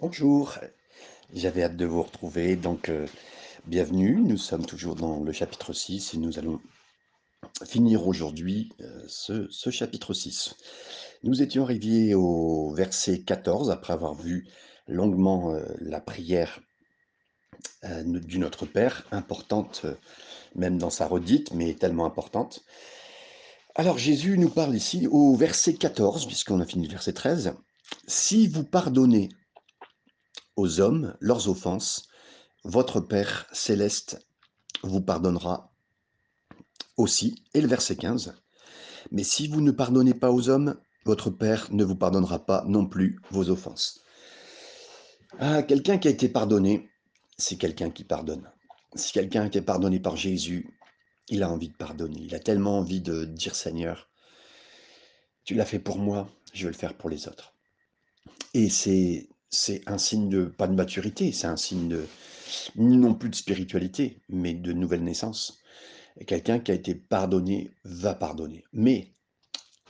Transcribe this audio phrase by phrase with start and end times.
[0.00, 0.56] Bonjour,
[1.34, 3.08] j'avais hâte de vous retrouver, donc euh,
[3.66, 4.14] bienvenue.
[4.22, 6.60] Nous sommes toujours dans le chapitre 6 et nous allons
[7.66, 10.54] finir aujourd'hui euh, ce, chapitre 6.
[11.24, 14.46] Nous étions arrivés au verset 14 après avoir vu
[14.86, 16.60] longuement euh, la prière
[17.82, 19.84] du Notre Père, importante
[20.54, 22.62] même dans sa redite, mais tellement importante.
[23.74, 27.54] Alors Jésus nous parle ici au verset 14, puisqu'on a fini le verset 13.
[28.06, 29.30] Si vous pardonnez
[30.58, 32.08] aux hommes leurs offenses,
[32.64, 34.18] votre Père céleste
[34.82, 35.72] vous pardonnera
[36.96, 37.44] aussi.
[37.54, 38.34] Et le verset 15.
[39.12, 42.86] Mais si vous ne pardonnez pas aux hommes, votre Père ne vous pardonnera pas non
[42.86, 44.02] plus vos offenses.
[45.38, 46.90] Ah, quelqu'un qui a été pardonné,
[47.36, 48.50] c'est quelqu'un qui pardonne.
[48.96, 50.76] Si quelqu'un a été pardonné par Jésus,
[51.28, 52.20] il a envie de pardonner.
[52.20, 54.10] Il a tellement envie de dire Seigneur,
[55.44, 57.54] tu l'as fait pour moi, je vais le faire pour les autres.
[58.54, 62.06] Et c'est c'est un signe de, pas de maturité, c'est un signe de,
[62.76, 65.58] non plus de spiritualité, mais de nouvelle naissance.
[66.26, 68.64] Quelqu'un qui a été pardonné va pardonner.
[68.72, 69.12] Mais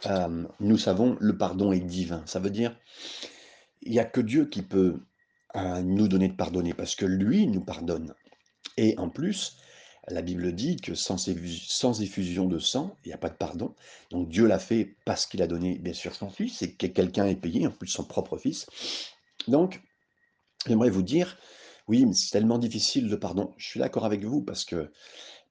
[0.07, 2.23] euh, nous savons, le pardon est divin.
[2.27, 2.79] Ça veut dire,
[3.83, 5.01] il n'y a que Dieu qui peut
[5.57, 8.15] euh, nous donner de pardonner, parce que lui nous pardonne.
[8.77, 9.57] Et en plus,
[10.09, 13.75] la Bible dit que sans, sans effusion de sang, il n'y a pas de pardon.
[14.11, 17.27] Donc Dieu l'a fait parce qu'il a donné, bien sûr, son fils, et que quelqu'un
[17.27, 18.67] est payé, en plus son propre fils.
[19.49, 19.83] Donc,
[20.67, 21.37] j'aimerais vous dire,
[21.89, 23.55] oui, mais c'est tellement difficile de pardon.
[23.57, 24.93] Je suis d'accord avec vous parce que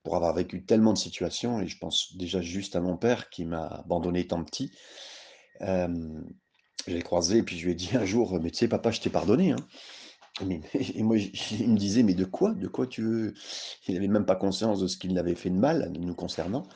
[0.04, 3.44] pour avoir vécu tellement de situations, et je pense déjà juste à mon père qui
[3.44, 4.72] m'a abandonné étant petit,
[5.62, 6.22] euh,
[6.88, 8.92] je l'ai croisé et puis je lui ai dit un jour, mais tu sais, papa,
[8.92, 9.52] je t'ai pardonné.
[9.52, 9.58] Hein.
[10.73, 13.34] et moi, il me disait, mais de quoi De quoi tu veux?
[13.88, 16.67] Il n'avait même pas conscience de ce qu'il avait fait de mal nous concernant,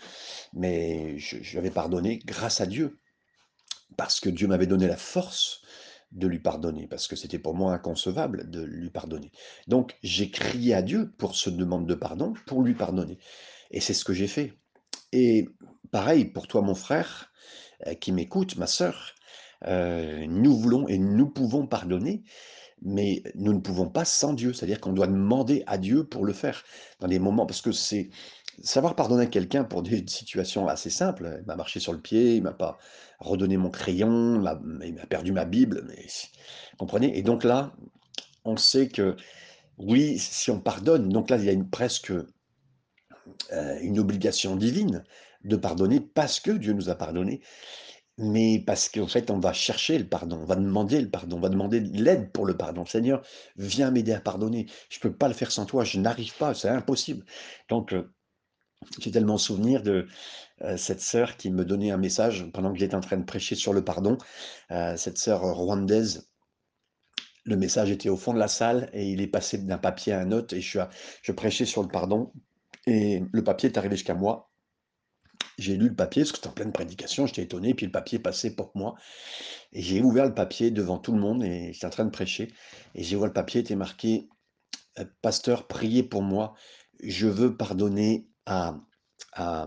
[0.53, 2.99] mais je, je l'avais pardonné grâce à Dieu,
[3.95, 5.61] parce que Dieu m'avait donné la force
[6.11, 9.31] de lui pardonner, parce que c'était pour moi inconcevable de lui pardonner.
[9.67, 13.17] Donc j'ai crié à Dieu pour ce demande de pardon, pour lui pardonner.
[13.71, 14.53] Et c'est ce que j'ai fait.
[15.13, 15.47] Et
[15.91, 17.31] pareil pour toi, mon frère,
[17.87, 19.13] euh, qui m'écoute, ma sœur,
[19.67, 22.23] euh, nous voulons et nous pouvons pardonner,
[22.81, 24.53] mais nous ne pouvons pas sans Dieu.
[24.53, 26.63] C'est-à-dire qu'on doit demander à Dieu pour le faire
[26.99, 28.09] dans des moments, parce que c'est
[28.63, 31.39] savoir pardonner à quelqu'un pour des situations assez simples.
[31.41, 32.77] Il m'a marché sur le pied, il m'a pas
[33.19, 34.35] redonné mon crayon,
[34.83, 36.05] il m'a perdu ma Bible, mais
[36.77, 37.17] comprenez?
[37.17, 37.73] Et donc là,
[38.45, 39.15] on sait que
[39.77, 45.03] oui, si on pardonne, donc là, il y a presque euh, une obligation divine
[45.43, 47.41] de pardonner parce que Dieu nous a pardonné,
[48.17, 51.39] mais parce qu'en fait, on va chercher le pardon, on va demander le pardon, on
[51.39, 52.85] va demander l'aide pour le pardon.
[52.85, 53.21] Seigneur,
[53.57, 54.67] viens m'aider à pardonner.
[54.89, 57.25] Je ne peux pas le faire sans toi, je n'arrive pas, c'est impossible.
[57.69, 58.13] Donc, euh,
[58.99, 60.07] j'ai tellement souvenir de
[60.77, 63.73] cette sœur qui me donnait un message pendant que j'étais en train de prêcher sur
[63.73, 64.17] le pardon.
[64.69, 66.29] Cette sœur rwandaise,
[67.43, 70.19] le message était au fond de la salle et il est passé d'un papier à
[70.19, 72.31] un autre et je, prêchais sur le pardon
[72.85, 74.51] et le papier est arrivé jusqu'à moi.
[75.57, 78.19] J'ai lu le papier parce que c'était en pleine prédication, j'étais étonné, puis le papier
[78.19, 78.95] passait pour moi.
[79.73, 82.51] Et j'ai ouvert le papier devant tout le monde et j'étais en train de prêcher.
[82.95, 84.29] Et j'ai vu le papier était marqué
[85.21, 86.53] Pasteur, priez pour moi,
[87.01, 88.75] je veux pardonner à,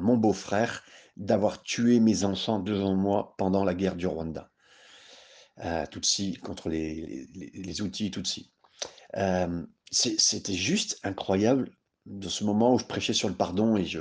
[0.00, 0.82] mon beau-frère
[1.16, 4.50] d'avoir tué mes enfants devant moi pendant la guerre du Rwanda.
[5.64, 8.52] Euh, Tutsi contre les, les, outils Tutsi.
[9.16, 11.70] Euh, C'était juste incroyable
[12.06, 14.00] de ce moment où je prêchais sur le pardon et je,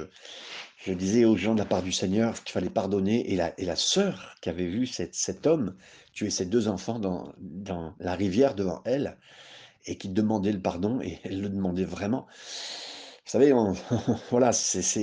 [0.84, 3.32] je disais aux gens de la part du Seigneur qu'il fallait pardonner.
[3.32, 5.78] Et la, et la sœur qui avait vu cet homme
[6.12, 9.18] tuer ses deux enfants dans, dans la rivière devant elle
[9.86, 12.28] et qui demandait le pardon, et elle le demandait vraiment.
[13.34, 13.72] Savez, on,
[14.30, 14.52] voilà,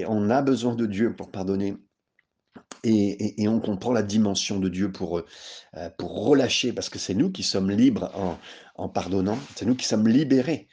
[0.07, 1.77] on a besoin de Dieu pour pardonner.
[2.85, 7.33] Et, on comprend la dimension de Dieu pour, euh, pour relâcher, parce que c'est nous
[7.33, 8.39] qui sommes libres
[8.77, 10.69] en, pardonnant, c'est nous qui sommes libérés,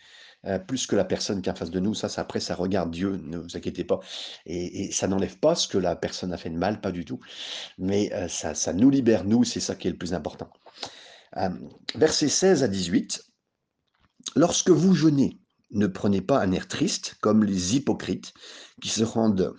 [0.45, 1.95] euh, plus que la personne qui est en face de nous.
[1.95, 4.01] Ça, après, ça regarde Dieu, ne vous inquiétez pas.
[4.45, 7.21] Et, ça n'enlève pas ce que la personne a fait de mal, pas du tout.
[7.79, 10.51] Mais euh, ça, ça nous libère, nous, c'est ça qui est le plus important.
[11.95, 13.23] versets 16 à 18.
[14.35, 15.39] Lorsque vous jeûnez,
[15.71, 18.33] ne prenez pas un air triste comme les hypocrites
[18.81, 19.53] qui se rendent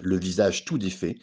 [0.00, 1.18] le visage tout défait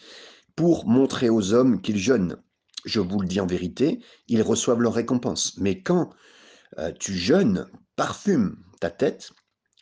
[0.55, 2.37] pour montrer aux hommes qu'ils jeûnent.
[2.85, 5.57] Je vous le dis en vérité, ils reçoivent leur récompense.
[5.57, 6.11] Mais quand
[6.77, 7.65] euh, tu jeûnes,
[7.95, 9.31] parfume ta tête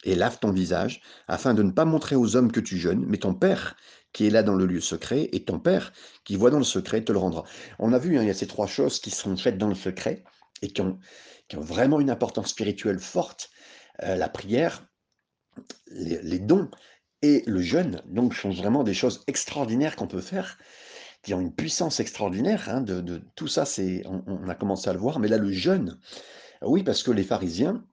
[0.04, 3.18] et lave ton visage, afin de ne pas montrer aux hommes que tu jeûnes, mais
[3.18, 3.76] ton Père
[4.14, 5.94] qui est là dans le lieu secret, et ton Père
[6.24, 7.44] qui voit dans le secret te le rendra.
[7.78, 9.76] On a vu, hein, il y a ces trois choses qui sont faites dans le
[9.76, 10.24] secret
[10.62, 10.98] et qui ont,
[11.48, 13.50] qui ont vraiment une importance spirituelle forte.
[14.04, 14.86] Euh, la prière,
[15.88, 16.70] les, dons
[17.22, 20.58] et le jeûne, donc, sont vraiment des choses extraordinaires qu'on peut faire,
[21.24, 22.70] qui ont une puissance extraordinaire.
[22.70, 26.00] Hein, de, tout ça, c'est, on, a commencé à le voir, mais là, le jeûne,
[26.62, 27.84] Oui, parce que les pharisiens,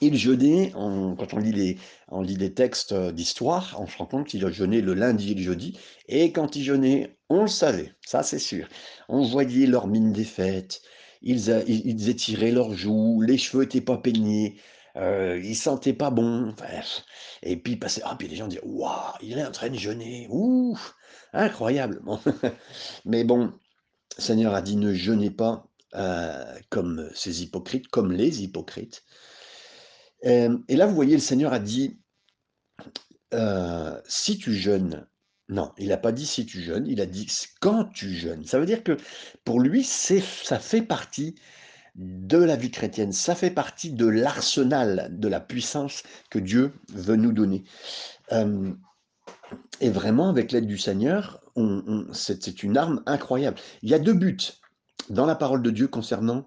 [0.00, 4.06] ils jeûnaient en quand on lit les on lit les textes, d'histoire, on se rend
[4.06, 7.92] compte qu'ils jeûnaient le lundi et le jeudi et quand ils jeûnaient, on le savait,
[8.06, 8.68] ça c'est sûr.
[9.08, 10.82] On voyait leur mine défaite,
[11.20, 14.56] ils ils ils étiraient leurs joues, les cheveux étaient pas peignés,
[14.96, 16.66] heu, ils sentaient pas bon, enfin
[17.42, 20.78] et puis ah puis les gens disaient: «Waouh, il est en train de jeûner, ouh,
[21.32, 22.00] incroyable!»
[23.04, 23.52] mais bon,
[24.18, 25.66] le Seigneur a dit: «Ne jeûnez pas,
[25.96, 29.04] heu, comme ces hypocrites, comme les hypocrites».
[30.24, 31.98] Et là, vous voyez, le Seigneur a dit,
[33.34, 35.06] heu: «Si tu jeûnes»
[35.48, 38.44] non, il a pas dit: «Si tu jeûnes», il a dit: «s quand tu jeûnes».
[38.46, 38.96] Ça veut dire que
[39.44, 41.34] pour lui, ça fait partie
[41.94, 47.16] de la vie chrétienne, ça fait partie de l'arsenal, de la puissance que Dieu veut
[47.16, 47.64] nous donner.
[48.30, 48.78] Hem
[49.80, 51.42] et vraiment avec l'aide du Seigneur,
[52.12, 53.58] c'est une arme incroyable.
[53.82, 54.38] Il y a 2 buts
[55.10, 56.46] dans la parole de Dieu concernant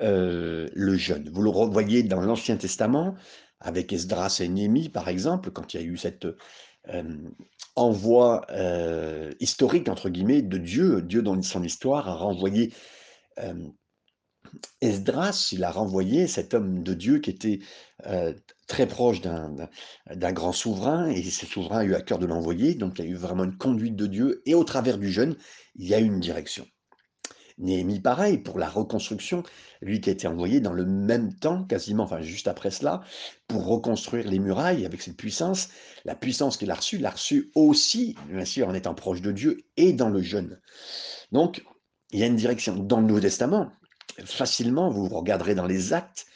[0.00, 1.28] Heu, le jeûne.
[1.30, 3.14] Vous le revoyez dans l'Ancien Testament
[3.60, 6.26] avec Esdras et Néhémie, par exemple, quand il y a eu cet,
[6.84, 7.34] hem,
[7.76, 11.02] envoi, heu, «historique» entre guillemets de Dieu.
[11.02, 12.72] Dieu dans son histoire a renvoyé,
[14.80, 17.60] Esdras, il a renvoyé cet homme de Dieu qui était,
[18.06, 18.34] heu,
[18.66, 22.98] très proche d'un grand souverain et ce souverain a eu à cœur de l'envoyer, donc
[22.98, 25.36] il y a eu vraiment une conduite de Dieu et au travers du jeûne,
[25.76, 26.66] il y a une direction.
[27.58, 29.42] Néhémie, pareil, pour la reconstruction,
[29.82, 33.02] lui qui a été envoyé dans le même temps, quasiment, enfin juste après cela,
[33.48, 35.68] pour reconstruire les murailles avec cette puissance.
[36.06, 39.58] La puissance qu'il a reçue, l'a reçue aussi, bien sûr, en étant proche de Dieu
[39.76, 40.58] et dans le jeûne.
[41.32, 41.62] Donc,
[42.12, 42.76] il y a une direction.
[42.76, 43.70] Dans le Nouveau Testament,
[44.24, 46.26] facilement, vous regarderez dans les actes,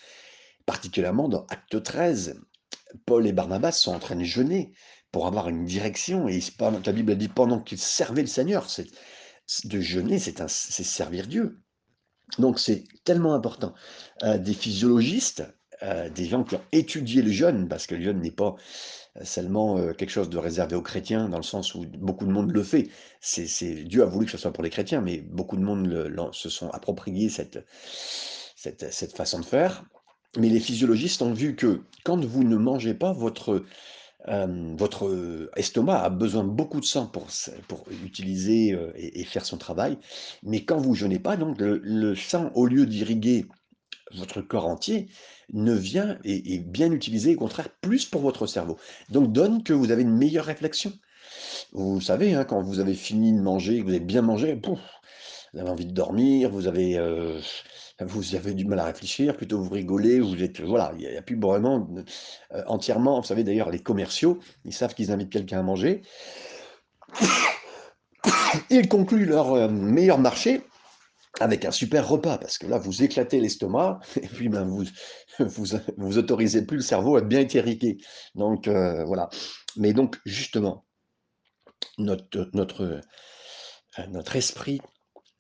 [0.66, 2.40] particulièrement dans Acte 13,
[3.06, 4.72] Paul et Barnabas sont en train de jeûner
[5.10, 6.28] pour avoir une direction.
[6.28, 8.86] Et la Bible dit pendant qu'ils servaient le Seigneur, c'est
[9.64, 11.60] de jeûner, c'est servir Dieu.
[12.38, 13.74] Donc c'est tellement important.
[14.22, 15.44] Heu, des physiologistes,
[15.82, 18.56] heu, des gens qui ont étudié le jeûne, parce que le jeûne n'est pas,
[19.22, 22.50] seulement, heu, quelque chose de réservé aux chrétiens, dans le sens où beaucoup de monde
[22.52, 22.88] le fait.
[23.20, 26.48] C'est Dieu a voulu que ce soit pour les chrétiens, mais beaucoup de monde se
[26.48, 27.64] sont appropriés cette
[28.56, 29.84] cette cette façon de faire.
[30.36, 33.64] Mais les physiologistes ont vu que quand vous ne mangez pas, votre
[34.26, 37.26] Hem, votre, estomac a besoin de beaucoup de sang pour
[37.68, 39.98] pour utiliser, heu, et et faire son travail.
[40.42, 43.46] Mais quand vous jeûnez pas, donc le le sang, au lieu d'irriguer
[44.16, 45.08] votre corps entier,
[45.52, 48.78] ne vient et est bien utilisé, au contraire, plus pour votre cerveau.
[49.10, 50.92] Donc donne que vous avez une meilleure réflexion.
[51.72, 54.60] Vous savez, hein, quand vous avez fini de manger, que vous avez bien mangé,
[55.52, 57.38] vous avez envie de dormir, vous avez, heu,
[58.00, 61.22] vous avez du mal à réfléchir, plutôt vous rigolez, vous êtes voilà, il y a
[61.22, 62.04] plus vraiment, heu,
[62.66, 66.02] entièrement vous savez d'ailleurs les commerciaux, ils savent qu'ils invitent quelqu'un à manger.
[68.70, 70.62] Ils concluent leur, heu, meilleur marché
[71.40, 74.84] avec un super repas parce que là, vous éclatez l'estomac et puis, ben, vous
[75.38, 75.66] vous
[75.96, 77.98] vous autorisez plus le cerveau à bien être irrigué.
[78.34, 79.28] Donc heu, voilà.
[79.76, 80.86] Mais donc justement,
[81.98, 84.80] notre notre, esprit,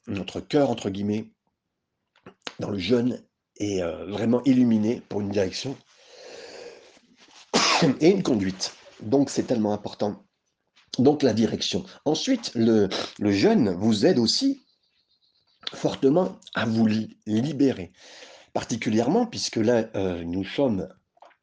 [0.06, 1.32] notre «cœur» entre guillemets,
[2.58, 3.22] dans le jeûne
[3.56, 5.76] est, heu, vraiment illuminé pour une direction
[8.00, 8.74] et une conduite.
[9.00, 10.24] Donc c'est tellement important.
[10.98, 11.84] Donc la direction.
[12.04, 12.88] Ensuite, le
[13.18, 14.63] le jeûne vous aide aussi
[15.72, 17.92] fortement à vous li libérer.
[18.52, 20.88] Particulièrement puisque là, heu, nous sommes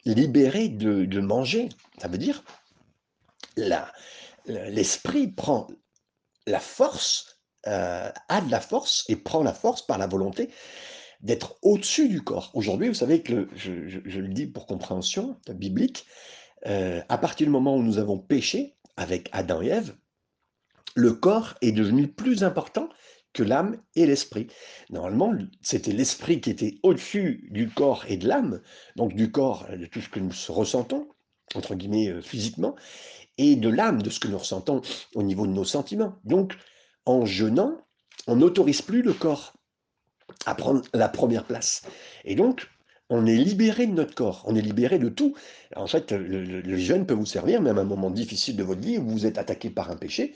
[0.06, 1.70] libérés de manger.
[2.00, 2.44] Ça veut dire
[4.46, 5.68] l'esprit prend
[6.48, 10.50] la force, heu, a de la force et prend la force par la volonté
[11.22, 12.50] d'être au-dessus du corps.
[12.56, 16.08] Aujourd'hui, vous savez que je le dis pour compréhension biblique,
[16.66, 19.96] heu, à partir du moment où nous avons péché avec Adam et Ève,
[20.96, 22.90] le corps est devenu plus important
[23.34, 24.48] que l'âme et l'esprit.
[24.90, 28.62] Normalement, c'était l'esprit qui était au-dessus du corps et de l'âme,
[28.96, 31.08] donc du corps, heu, de tout ce que nous «ressentons»
[31.56, 32.76] entre guillemets, heu, physiquement
[33.38, 34.82] et de l'âme, de ce que nous ressentons
[35.16, 36.16] au niveau de nos sentiments.
[36.24, 36.56] Donc
[37.06, 37.78] en jeûnant,
[38.28, 39.54] on n'autorise plus le corps
[40.46, 41.84] à prendre la première place
[42.24, 42.70] et donc
[43.10, 45.36] on est libéré de notre corps, on est libéré de tout.
[45.76, 48.98] En fait, le jeûne peut vous servir même à un moment difficile de votre vie
[48.98, 50.34] où vous êtes attaqué par un péché,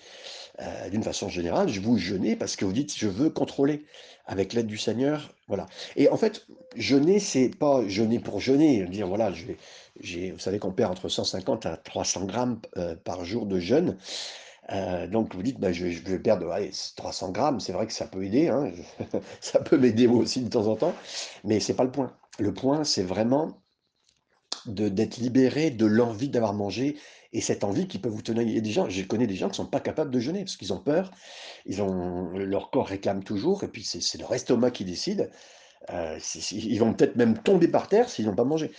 [0.62, 3.85] heu, d'une façon générale, je vous jeûnez parce que vous dites: «Je veux contrôler
[4.25, 9.07] avec l'aide du Seigneur», voilà et en fait, jeûner, c'est pas jeûner pour jeûner, dire
[9.07, 13.59] voilà, je vous savez qu'on perd entre 150 à 300 grammes, heu, par jour de
[13.59, 13.97] jeûne,
[14.71, 17.93] heu, donc vous dites: «Bah, je je vais perdre, allez, 300 grammes», c'est vrai que
[17.93, 18.71] ça peut aider, hein,
[19.41, 20.93] ça peut m'aider moi aussi de temps en temps,
[21.43, 22.13] mais c'est pas le point.
[22.39, 23.62] Le point, c'est vraiment
[24.65, 26.97] de d'être libéré de l'envie d'avoir mangé
[27.35, 29.65] et cette envie qui peut vous tenir des gens je connais des gens qui sont
[29.65, 31.11] pas capables de jeûner parce qu'ils ont peur,
[31.65, 35.29] ils ont leur corps réclame toujours et puis c'est c'est leur estomac qui décide.
[35.91, 36.17] Euh,
[36.51, 38.71] ils vont peut-être même tomber par terre s'ils n'ont pas mangé.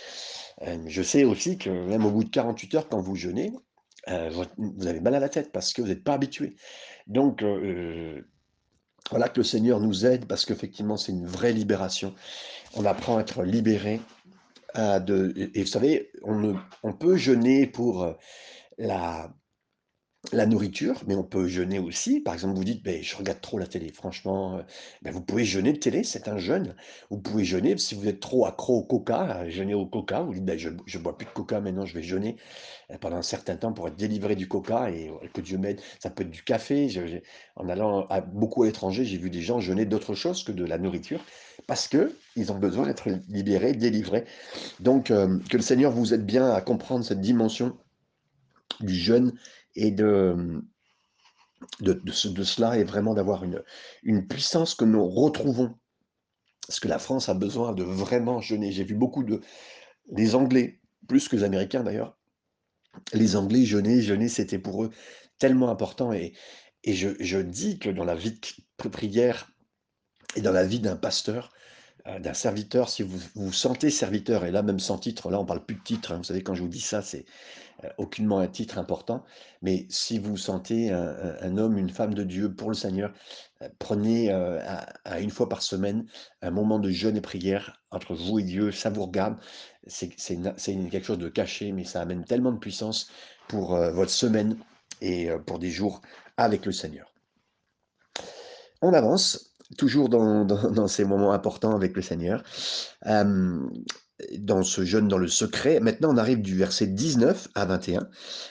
[0.63, 3.53] Euh, je sais aussi que même au bout de 48 heures, quand vous jeûnez,
[4.09, 6.55] euh, vous avez mal à la tête parce que vous n'êtes pas habitué.
[7.07, 7.43] Donc,
[9.09, 12.13] voilà que le Seigneur nous aide parce qu'effectivement, c'est une vraie libération.
[12.75, 14.01] On apprend à être libéré.
[14.77, 18.15] De, et, vous savez, on, on peut jeûner pour
[18.77, 19.33] la,
[20.33, 22.19] la nourriture, mais on peut jeûner aussi.
[22.19, 23.91] Par exemple, vous dites, ben, je regarde trop la télé.
[23.93, 24.61] Franchement, euh,
[25.01, 26.75] ben, vous pouvez jeûner de télé, c'est un jeûne.
[27.09, 30.21] Vous pouvez jeûner si vous êtes trop accro au coca, jeûner au coca.
[30.21, 32.35] Vous dites, ben, je ne bois plus de coca, maintenant je vais jeûner
[32.91, 35.79] euh, pendant un certain temps pour être délivré du coca et euh, que Dieu m'aide.
[35.99, 36.89] Ça peut être du café.
[37.55, 40.77] en allant beaucoup à l'étranger, j'ai vu des gens jeûner d'autre chose que de la
[40.77, 41.23] nourriture
[41.67, 44.25] parce qu'ils ont besoin d'être libérés, délivrés.
[44.79, 47.77] Donc, que le Seigneur vous aide bien à comprendre cette dimension
[48.79, 49.33] du jeûne
[49.77, 50.61] et de,
[51.81, 53.63] de, de, cela est vraiment d'avoir une,
[54.03, 55.75] une puissance que nous retrouvons.
[56.67, 58.71] Parce que la France a besoin de vraiment jeûner.
[58.71, 59.39] J'ai vu beaucoup de...
[60.11, 62.17] Les Anglais, plus que les Américains d'ailleurs,
[63.13, 64.89] les Anglais jeûner, jeûner, c'était pour eux
[65.37, 66.11] tellement important.
[66.11, 66.33] Et,
[66.83, 69.51] et je, je, dis que dans la vie de prière
[70.35, 71.53] et dans la vie d'un pasteur,
[72.05, 75.65] d'un serviteur, si vous vous sentez serviteur, et là même sans titre, là on parle
[75.65, 77.25] plus de titre, hein, vous savez quand je vous dis ça, c'est
[77.83, 79.25] euh, aucunement un titre important,
[79.61, 83.13] mais si vous sentez un, homme, une femme de Dieu pour le Seigneur,
[83.61, 86.05] euh, prenez à, une fois par semaine
[86.41, 89.35] un moment de jeûne et prière entre vous et Dieu, ça vous regarde,
[89.85, 93.11] c'est quelque chose de caché, mais ça amène tellement de puissance
[93.47, 94.57] pour votre semaine
[95.01, 96.01] et pour des jours
[96.37, 97.13] avec le Seigneur.
[98.81, 99.46] On avance
[99.77, 102.43] toujours dans, ces moments importants avec le Seigneur,
[103.05, 105.79] dans ce jeûne dans le secret.
[105.79, 108.07] Maintenant, on arrive du verset 19 à 21.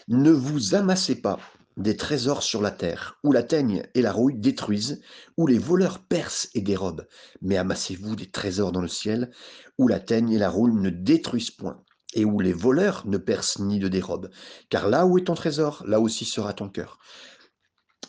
[0.08, 1.38] Ne vous amassez pas
[1.76, 5.02] des trésors sur la terre, où la teigne et la rouille détruisent,
[5.36, 7.06] où les voleurs percent et dérobent,
[7.42, 9.30] mais amassez-vous des trésors dans le ciel,
[9.76, 11.82] où la teigne et la rouille ne détruisent point,
[12.14, 14.30] et où les voleurs ne percent ni ne dérobent.
[14.70, 16.98] Car là où est ton trésor, là aussi sera ton cœur.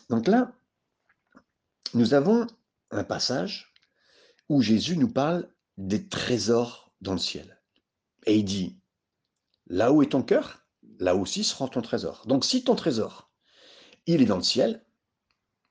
[0.08, 0.52] Donc là,
[1.92, 2.46] nous avons
[2.90, 3.72] un passage
[4.48, 7.60] où Jésus nous parle des trésors dans le ciel.
[8.26, 8.80] Et il dit,
[9.66, 10.66] là où est ton cœur,
[10.98, 12.24] là aussi sera ton trésor.
[12.26, 13.30] Donc si ton trésor,
[14.06, 14.84] il est dans le ciel,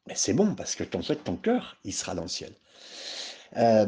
[0.06, 2.56] ben, c'est bon, parce que ton, ton cœur, il sera dans le ciel.
[3.58, 3.88] Euh,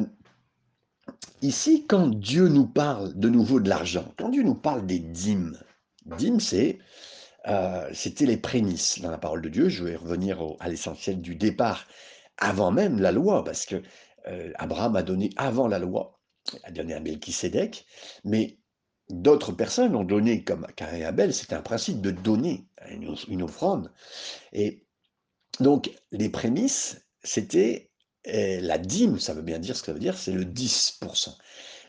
[1.41, 5.57] ici, quand Dieu nous parle de nouveau de l'argent, quand Dieu nous parle des dîmes,
[6.05, 6.79] dîmes, c'est
[7.47, 9.69] euh, c'était les prémices dans la parole de Dieu.
[9.69, 11.85] Je vais revenir à l'essentiel du départ
[12.39, 13.81] avant même la loi, parce que
[14.55, 16.19] Abraham a donné avant la loi,
[16.63, 17.85] a donné à Melchisédek,
[18.23, 18.59] mais
[19.09, 23.91] d'autres personnes ont donné, comme Cain et Abel, c'est un principe de donner une, offrande.
[24.53, 24.85] Et
[25.59, 27.91] donc, les prémices, c'était
[28.27, 31.35] euh, la dîme, ça veut bien dire ce que ça veut dire, c'est le 10%.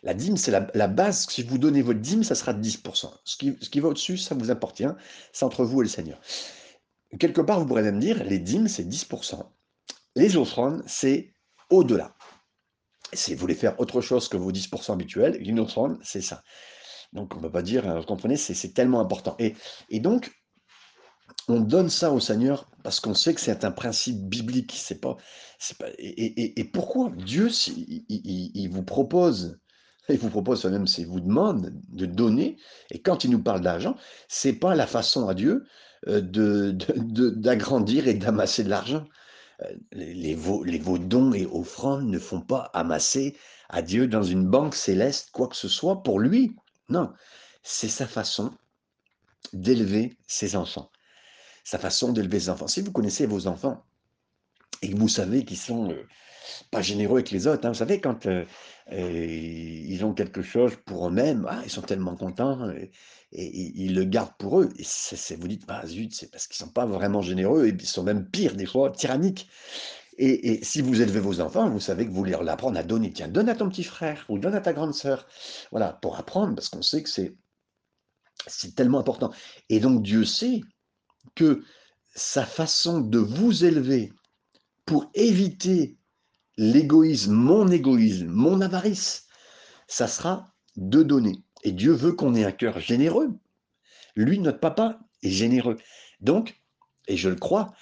[0.02, 1.26] La dîme, c'est la, base.
[1.28, 3.12] Si vous donnez votre dîme, ça sera 10%.
[3.24, 4.86] Ce qui, ce qui va au-dessus, ça vous appartient.
[5.32, 6.18] C'est entre vous et le Seigneur.
[7.18, 9.44] Quelque part, vous pourrez même dire, les dîmes, c'est 10%.
[10.20, 11.32] Les offrandes, c'est
[11.70, 12.14] au-delà.
[13.14, 16.42] Si vous voulez faire autre chose que vos 10% habituels, une offrande, c'est ça.
[17.14, 19.34] Donc, on ne peut pas dire, vous comprenez, c'est tellement important.
[19.38, 19.54] Et,
[19.98, 20.30] donc,
[21.48, 24.74] on donne ça au Seigneur parce qu'on sait que c'est un principe biblique.
[24.76, 25.16] C'est pas,
[25.96, 27.48] et, pourquoi Dieu,
[28.10, 29.58] il, vous propose,
[30.10, 32.58] il vous propose même, c'est vous demande de donner.
[32.90, 33.96] Et quand il nous parle d'argent,
[34.28, 35.64] c'est pas la façon à Dieu
[36.08, 39.06] euh, d'agrandir de, et d'amasser de l'argent.
[39.92, 43.36] Les, vos, les vos dons et offrandes ne font pas amasser
[43.68, 46.56] à Dieu dans une banque céleste quoi que ce soit pour lui.
[46.88, 47.12] Non,
[47.62, 48.52] c'est sa façon
[49.52, 50.90] d'élever ses enfants.
[51.64, 52.68] Sa façon d'élever ses enfants.
[52.68, 53.84] Si vous connaissez vos enfants
[54.82, 56.06] et que vous savez qu'ils sont euh,
[56.70, 58.44] pas généreux avec les autres, hein, vous savez, quand euh,
[58.92, 62.90] ils ont quelque chose pour eux-mêmes, ah, ils sont tellement contents et,
[63.32, 64.70] ils le gardent pour eux.
[64.76, 67.76] Et c'est, vous dites, bah zut, c'est parce qu'ils ne sont pas vraiment généreux et
[67.78, 69.48] ils sont même pires, des fois, tyranniques.
[70.18, 73.10] Et, si vous élevez vos enfants, vous savez que vous leur apprendre à donner.
[73.10, 75.26] Tiens, donne à ton petit frère ou donne à ta grande sœur.
[75.70, 79.32] Voilà, pour apprendre, parce qu'on sait que c'est tellement important.
[79.70, 80.60] Et donc, Dieu sait
[81.34, 81.62] que
[82.14, 84.12] sa façon de vous élever
[84.84, 85.96] pour éviter
[86.60, 89.26] l'égoïsme, mon égoïsme, mon avarice,
[89.88, 91.42] ça sera de donner.
[91.64, 93.30] Et Dieu veut qu'on ait un cœur généreux.
[94.14, 95.78] Lui, notre papa, est généreux.
[96.20, 96.60] Donc,
[97.08, 97.72] et je le crois,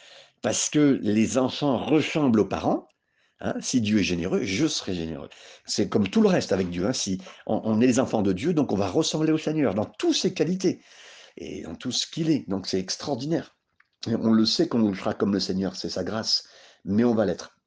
[0.42, 2.86] parce que les enfants ressemblent aux parents,
[3.40, 5.28] hein, si Dieu est généreux, je serai généreux.
[5.66, 6.86] C'est comme tout le reste avec Dieu.
[6.86, 9.86] Hein, si on, est les enfants de Dieu, donc on va ressembler au Seigneur dans
[9.86, 10.80] toutes ses qualités
[11.36, 12.48] et dans tout ce qu'il est.
[12.48, 13.56] Donc c'est extraordinaire.
[14.06, 16.44] on le sait qu'on sera comme le Seigneur, c'est sa grâce,
[16.84, 17.57] mais on va l'être.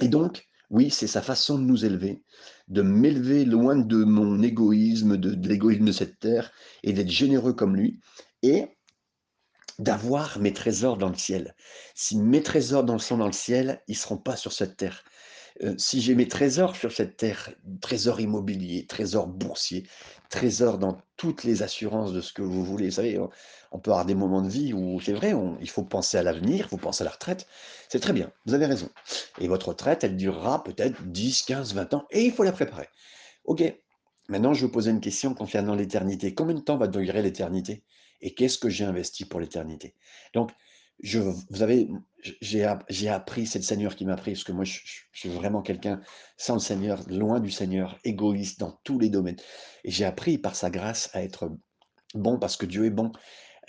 [0.00, 2.22] Et donc, Oui, c'est sa façon de nous élever,
[2.68, 6.50] de m'élever loin de mon égoïsme, de, l'égoïsme de cette terre,
[6.82, 8.00] et d'être généreux comme lui,
[8.42, 8.66] et
[9.78, 11.54] d'avoir mes trésors dans le ciel.
[11.94, 15.04] Si mes trésors sont dans le ciel, ils seront pas sur cette terre.
[15.62, 19.86] Euh, si j'ai mes trésors sur cette terre, trésors immobiliers, trésors boursiers,
[20.28, 22.86] trésors dans toutes les assurances de ce que vous voulez.
[22.86, 23.20] Vous savez,
[23.70, 26.66] on, peut avoir des moments de vie où c'est vrai, il faut penser à l'avenir,
[26.66, 27.46] il faut penser à la retraite.
[27.88, 28.88] C'est très bien, vous avez raison.
[29.38, 32.88] Et votre retraite, elle durera peut-être 10, 15, 20 ans, et il faut la préparer.
[33.44, 33.62] Ok,
[34.28, 36.34] maintenant je vais vous poser une question concernant l'éternité.
[36.34, 37.84] Combien de temps va durer l'éternité?
[38.20, 39.94] Et qu'est-ce que j'ai investi pour l'éternité?
[40.32, 40.50] Donc,
[41.02, 41.88] je, vous avez,
[42.40, 44.78] j'ai app- j'ai appris, c'est le Seigneur qui m'a appris, parce que moi je,
[45.12, 46.00] suis vraiment quelqu'un
[46.36, 49.36] sans le Seigneur, loin du Seigneur, égoïste dans tous les domaines.
[49.84, 51.50] Et j'ai appris par sa grâce à être
[52.14, 53.12] bon parce que Dieu est bon,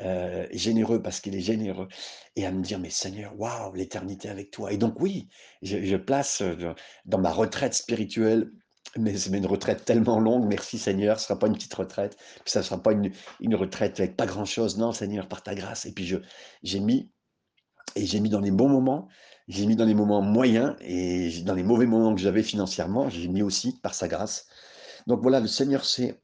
[0.01, 1.87] euh, généreux parce qu'il est généreux,
[2.35, 4.71] et à me dire, mais Seigneur, waouh, l'éternité avec toi.
[4.71, 5.29] Et donc oui,
[5.61, 6.73] je, place euh,
[7.05, 8.51] dans ma retraite spirituelle,
[8.97, 12.15] mais c'est une retraite tellement longue, merci Seigneur, ce ne sera pas une petite retraite,
[12.15, 15.53] puis ça ne sera pas une, une retraite avec pas grand-chose, non Seigneur, par ta
[15.55, 15.85] grâce.
[15.85, 16.09] Et puis
[16.63, 17.09] j'ai mis,
[17.95, 19.07] et j'ai mis dans les bons moments,
[19.47, 23.27] j'ai mis dans les moments moyens, et dans les mauvais moments que j'avais financièrement, j'ai
[23.27, 24.47] mis aussi par sa grâce.
[25.07, 26.21] Donc voilà, le Seigneur sait,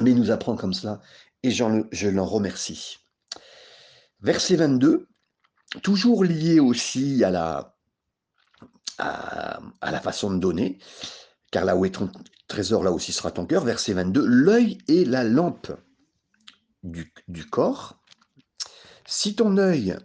[0.00, 1.00] mais il nous apprend comme cela,
[1.42, 2.98] et je l'en remercie.
[4.20, 5.08] Verset 22,
[5.82, 7.76] toujours lié aussi à la,
[8.98, 10.78] à la façon de donner,
[11.50, 12.10] car là où est ton
[12.48, 13.64] trésor, là aussi sera ton cœur.
[13.64, 15.72] Verset 22, l'œil est la lampe
[16.82, 18.00] du, du corps.
[19.06, 19.96] Si ton œil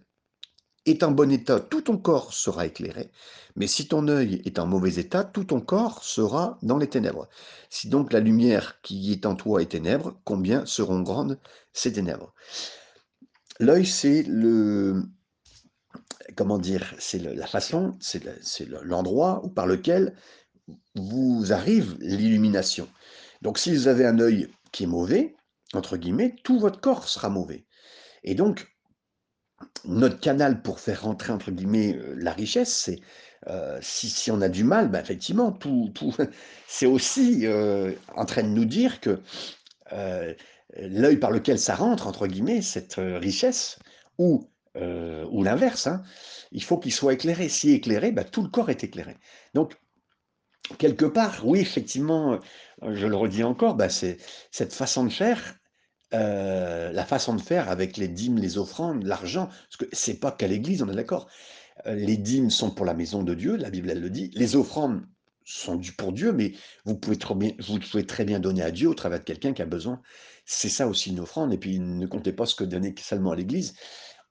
[0.85, 3.11] est en bon état, tout ton corps sera éclairé.
[3.55, 7.27] Mais si ton œil est en mauvais état, tout ton corps sera dans les ténèbres.
[7.69, 11.39] Si donc la lumière qui est en toi est ténèbres, combien seront grandes
[11.73, 12.33] ces ténèbres?
[13.59, 15.03] L'œil, c'est le,
[16.35, 20.15] comment dire, c'est la façon, c'est le- c'est le- l'endroit où par lequel
[20.95, 22.87] vous arrive l'illumination.
[23.41, 25.35] Donc si vous avez un œil qui est mauvais,
[25.73, 27.65] entre guillemets, tout votre corps sera mauvais.
[28.23, 28.70] Et donc,
[29.85, 32.99] notre canal pour faire rentrer, entre guillemets, euh, la richesse, c'est
[33.47, 36.13] euh, si, on a du mal, ben effectivement, tout, tout,
[36.67, 39.19] c'est aussi euh, en train de nous dire que
[40.77, 43.77] l'œil par lequel ça rentre, entre guillemets, cette richesse,
[44.17, 46.01] ou, ou l'inverse, hein,
[46.53, 47.49] il faut qu'il soit éclairé.
[47.49, 49.17] Si éclairé, ben, tout le corps est éclairé.
[49.53, 49.73] Donc,
[50.77, 52.39] quelque part, oui, effectivement,
[52.81, 54.17] je le redis encore, ben, c'est
[54.51, 55.55] cette façon de faire,
[56.13, 60.31] euh, la façon de faire avec les dîmes, les offrandes, l'argent, parce que c'est pas
[60.31, 61.27] qu'à l'église, on est d'accord.
[61.87, 64.31] Euh, Les dîmes sont pour la maison de Dieu, la Bible elle le dit.
[64.35, 65.03] Les offrandes
[65.45, 66.53] sont du pour Dieu, mais
[66.85, 69.53] vous pouvez, trop bien, vous pouvez très bien donner à Dieu au travers de quelqu'un
[69.53, 70.01] qui a besoin.
[70.45, 71.53] C'est ça aussi une offrande.
[71.53, 73.75] Et puis ne comptez pas ce que donner seulement à l'Église.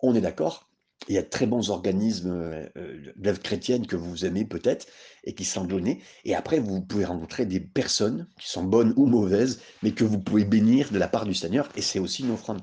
[0.01, 0.70] On est d'accord.
[1.09, 4.87] Il y a de très bons organismes euh, euh, d'œuvre chrétienne que vous aimez peut-être
[5.25, 6.03] et qui sont donnés.
[6.25, 10.21] Et après, vous pouvez rencontrer des personnes qui sont bonnes ou mauvaises, mais que vous
[10.21, 11.69] pouvez bénir de la part du Seigneur.
[11.75, 12.61] Et c'est aussi une offrande.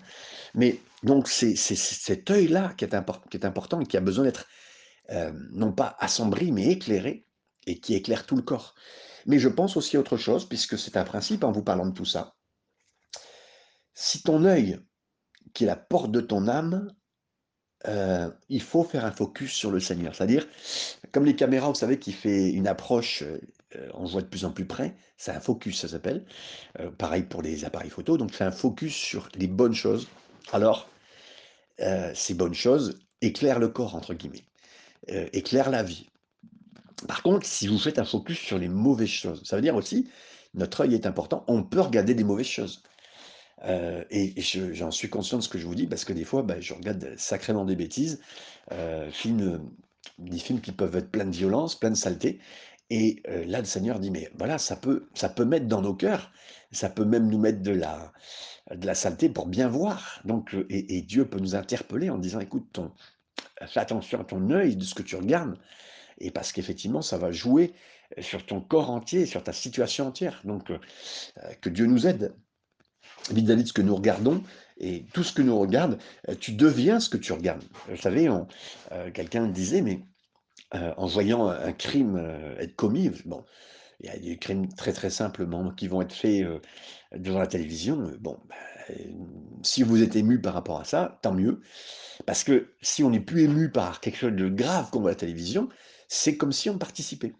[0.54, 4.48] Mais donc, c'est cet œil-là qui, qui est important et qui a besoin d'être
[5.12, 7.26] euh, non pas assombri, mais éclairé,
[7.66, 8.76] et qui éclaire tout le corps.
[9.26, 11.94] Mais je pense aussi à autre chose, puisque c'est un principe en vous parlant de
[11.94, 12.36] tout ça.
[13.94, 14.80] Si ton œil,
[15.54, 16.94] qui est la porte de ton âme,
[17.86, 20.16] euh, il faut faire un focus sur le Seigneur.
[20.16, 20.48] C'est-à-dire,
[21.12, 24.52] comme les caméras, vous savez, qui fait une approche, euh, on voit de plus en
[24.52, 26.26] plus près, c'est un focus, ça s'appelle.
[26.80, 30.08] Euh, pareil pour les appareils photo, donc c'est un focus sur les bonnes choses.
[30.52, 30.90] Alors,
[32.16, 34.46] ces bonnes choses éclairent le corps, entre guillemets,
[35.08, 36.10] éclairent la vie.
[37.08, 40.10] Par contre, si vous faites un focus sur les mauvaises choses, ça veut dire aussi,
[40.56, 42.82] notre œil est important, on peut regarder des mauvaises choses.
[43.66, 46.14] Euh, et et je- j'en suis conscient de ce que je vous dis parce que
[46.14, 48.22] des fois, bah, je regarde sacrément des bêtises,
[48.72, 49.62] euh, films,
[50.20, 52.40] des films qui peuvent être pleins de violence, pleins de saleté.
[52.90, 55.94] Et euh, là, le Seigneur dit, mais voilà, ça peut, ça peut mettre dans nos
[55.94, 56.32] cœurs,
[56.72, 58.14] ça peut même nous mettre de la,
[58.76, 60.22] de la saleté pour bien voir.
[60.26, 62.92] Donc, euh, et, Dieu peut nous interpeller en disant, écoute, ton,
[63.68, 65.58] fais attention à ton œil de ce que tu regardes
[66.20, 67.74] et parce qu'effectivement, ça va jouer
[68.20, 70.42] sur ton corps entier, sur ta situation entière.
[70.46, 70.80] Donc, euh,
[71.62, 72.34] que Dieu nous aide
[73.32, 74.44] de ce que nous regardons
[74.80, 75.98] et tout ce que nous regarde,
[76.30, 77.64] euh, tu deviens ce que tu regardes.
[77.90, 80.02] Vous savez, euh, quelqu'un disait, mais
[80.76, 82.18] euh, en voyant un crime
[82.60, 83.46] être commis, bon,
[84.02, 86.46] il y a des crimes très très simplement qui vont être faits
[87.16, 88.12] devant la télévision.
[88.20, 88.38] Bon,
[88.92, 88.94] euh,
[89.64, 91.62] si vous êtes ému par rapport à ça, tant mieux.
[92.26, 95.14] Parce que si on n'est plus ému par quelque chose de grave qu'on voit à
[95.14, 95.70] la télévision,
[96.10, 97.34] c'est comme si on participait.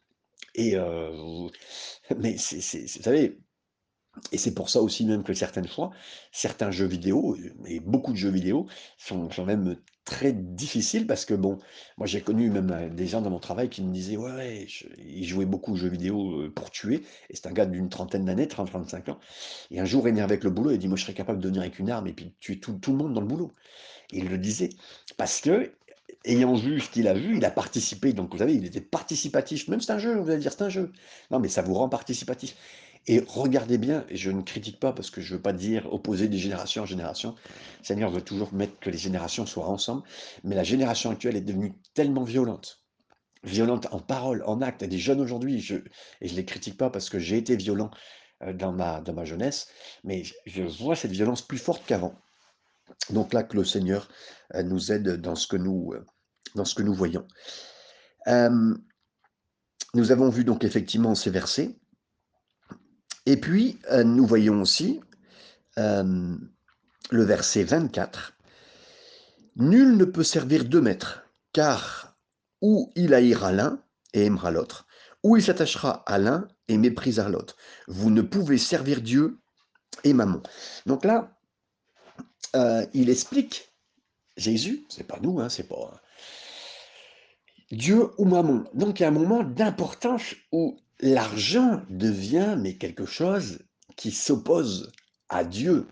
[0.56, 0.76] Et
[2.18, 3.40] mais c'est- vous savez,
[4.32, 5.92] Et c'est pour ça aussi même que certaines fois,
[6.32, 11.34] certains jeux vidéo, et beaucoup de jeux vidéo sont sont même très difficiles parce que
[11.34, 11.58] bon,
[11.98, 14.66] moi j'ai connu même, heu, des gens dans mon travail qui me disaient: «Ouais, ouais,
[14.68, 17.04] je» ils jouaient beaucoup aux jeux vidéo, heu, pour tuer.
[17.30, 19.20] Et c'est un gars d'une trentaine d'années, 30-35 ans.
[19.72, 21.62] Et un jour énervé avec le boulot, il dit: «Moi je serais capable de venir
[21.62, 23.52] avec une arme et puis tuer tout tout le monde dans le boulot».
[24.12, 24.70] Et il le disait
[25.18, 25.72] parce que,
[26.26, 29.68] ayant vu ce qu'il a vu, il a participé, donc vous savez, il était participatif,
[29.68, 30.92] même c'est un jeu, vous allez dire: «C'est un jeu».
[31.32, 32.56] Non, mais ça vous rend participatif
[33.08, 36.28] et regardez bien, et je ne critique pas parce que je veux pas dire opposer
[36.28, 37.36] des générations en génération.
[37.82, 40.04] Seigneur veut toujours mettre que les générations soient ensemble,
[40.44, 42.84] mais la génération actuelle est devenue tellement violente.
[43.44, 44.84] Violente en parole, en acte.
[44.84, 45.76] A des jeunes aujourd'hui, je
[46.22, 47.92] et je les critique pas parce que j'ai été violent,
[48.44, 49.68] heu, dans ma dans ma jeunesse,
[50.04, 52.16] mais je vois cette violence plus forte qu'avant.
[53.10, 54.10] Donc là, que le Seigneur,
[54.56, 56.06] heu, nous aide dans ce que nous, heu,
[56.56, 57.26] dans ce que nous voyons.
[59.94, 61.78] Nous avons vu donc effectivement ces versets
[63.28, 65.02] et puis, heu, nous voyons aussi,
[65.76, 66.50] hem,
[67.12, 68.38] le verset 24:
[69.58, 72.16] «Nul ne peut servir 2 maîtres, car
[72.62, 74.88] ou il haïra l'un et aimera l'autre,
[75.24, 77.58] ou il s'attachera à l'un et méprisera l'autre.
[77.90, 79.38] Vous ne pouvez servir Dieu
[80.06, 80.42] et Mammon».
[80.86, 81.38] Donc là,
[82.56, 83.74] heu, il explique,
[84.38, 86.02] Jésus, c'est pas nous, hein, c'est pas
[87.72, 88.64] Dieu ou Mammon.
[88.74, 93.60] Donc il y a un moment d'importance où l'argent devient, mais quelque chose
[93.96, 94.92] qui s'oppose
[95.30, 95.88] à Dieu,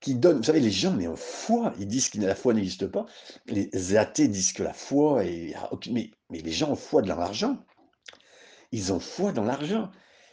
[0.00, 2.86] qui donne vous savez, les gens, mais ont foi, ils disent que la foi n'existe
[2.86, 3.06] pas.
[3.46, 5.54] Les athées disent que la foi est
[5.90, 7.62] mais mais les gens ont foi dans l'argent.
[8.72, 9.90] Ils ont foi dans l'argent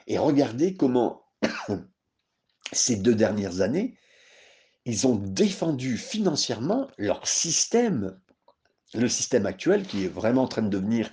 [0.07, 1.23] et regardez comment
[2.71, 3.97] ces 2 dernières années,
[4.85, 8.17] ils ont défendu financièrement leur système,
[8.93, 11.11] le système actuel qui est vraiment en train de devenir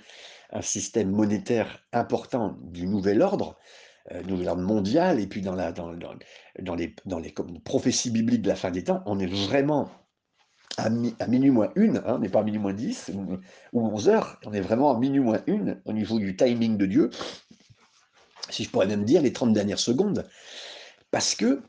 [0.51, 3.57] un système monétaire important du nouvel ordre,
[4.11, 5.55] heu, nouvel ordre mondial et puis dans
[6.75, 9.89] les prophéties bibliques de la fin des temps, on est vraiment
[10.77, 13.37] à mi minuit moins une, hein, on n'est pas à minuit moins 10 ou
[13.73, 17.09] ou 11:00, on est vraiment à minuit moins une au niveau du timing de Dieu.
[18.49, 20.27] Si je pourrais même dire les 30 dernières secondes.
[21.11, 21.61] Parce que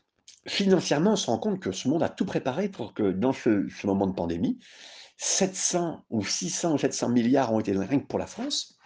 [0.47, 3.67] financièrement, on se rend compte que ce monde a tout préparé pour que dans ce
[3.87, 4.59] moment de pandémie,
[5.19, 8.77] 700 ou 600 ou 700 milliards ont été donnés rien que pour la France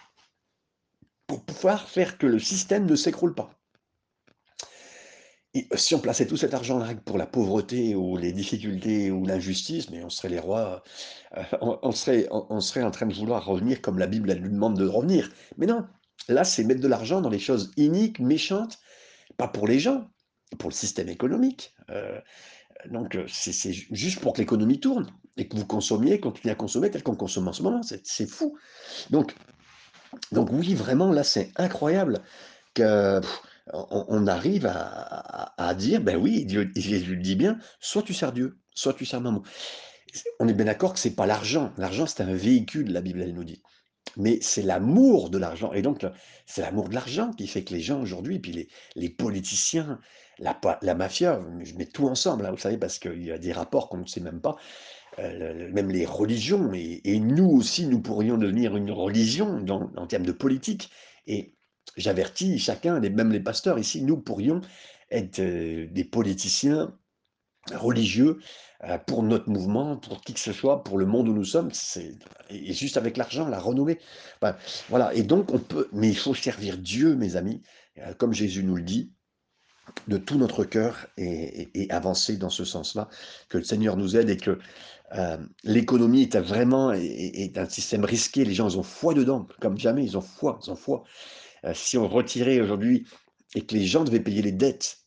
[1.26, 3.50] pour pouvoir faire que le système ne s'écroule pas.
[5.54, 9.24] Et si on plaçait tout cet argent là pour la pauvreté ou les difficultés ou
[9.24, 10.82] l'injustice, mais on serait les rois,
[11.60, 14.86] on on serait en train de vouloir revenir comme la Bible, elle nous demande de
[14.86, 15.30] revenir.
[15.56, 15.86] Mais non,
[16.28, 18.78] là, c'est mettre de l'argent dans les choses iniques, méchantes,
[19.36, 20.08] pas pour les gens,
[20.58, 21.74] pour le système économique.
[21.90, 22.20] Heu,
[22.90, 26.52] donc heu, c'est c'est ju juste pour que l'économie tourne et que vous consommiez, continuez
[26.52, 28.56] à consommer tel qu'on consomme en ce moment, c'est fou.
[29.10, 29.34] Donc
[30.32, 32.20] donc oui, vraiment là, c'est incroyable
[32.74, 33.20] que
[34.28, 38.94] arrive à dire: «Beh oui», Dieu Jésus le dit bien: «Soit tu sers Dieu, soit
[38.94, 39.42] tu sers Mammon».
[40.12, 41.72] C on est bien d'accord que c'est pas l'argent.
[41.78, 43.62] L'argent, c'est un véhicule, la Bible, elle nous dit.
[44.16, 46.04] Mais c'est l'amour de l'argent et donc,
[46.46, 50.00] c'est l'amour de l'argent qui fait que les gens aujourd'hui, puis les les politiciens,
[50.40, 53.88] la mafia, je mets tout ensemble, hein, vous savez, parce qu'il y a des rapports
[53.88, 54.56] qu'on ne sait même pas,
[55.18, 60.06] le même les religions et et nous aussi, nous pourrions devenir une religion dans en
[60.06, 60.90] termes de politique.
[61.26, 61.54] Et
[61.96, 64.60] j'avertis chacun, les même les pasteurs ici, nous pourrions
[65.10, 66.96] être, heu, des politiciens
[67.74, 68.38] religieux,
[68.84, 71.70] heu, pour notre mouvement, pour qui que ce soit, pour le monde où nous sommes,
[72.50, 73.98] et juste avec l'argent, la renommée.
[74.88, 75.12] Voilà.
[75.14, 77.62] Et donc on peut mais il faut servir Dieu, mes amis,
[78.18, 79.12] comme Jésus nous le dit,
[80.08, 83.08] de tout notre cœur et avancer dans ce sens-là.
[83.48, 84.58] Que le Seigneur nous aide et que,
[85.12, 88.44] hem, l'économie est vraiment est un système risqué.
[88.44, 91.04] Les gens, ils ont foi dedans, comme jamais, ils ont foi, ils ont foi.
[91.64, 93.06] Heu, si on retirait aujourd'hui
[93.54, 94.98] et que les gens devaient payer les dettes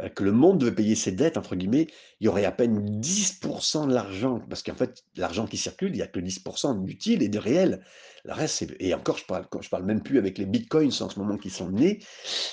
[0.00, 1.88] heu, que le monde devait payer «ses dettes» entre guillemets,
[2.20, 5.98] il y aurait à peine 10 de l'argent parce qu'en fait, l'argent qui circule, il
[5.98, 6.42] y a que 10
[6.84, 7.84] d'utile et de réel.
[8.24, 11.18] Le reste, et encore je parle je parle même plus avec les bitcoins en ce
[11.18, 12.00] moment qui sont nés,